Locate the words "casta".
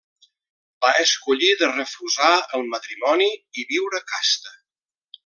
4.15-4.57